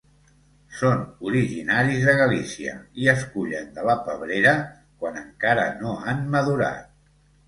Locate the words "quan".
5.03-5.21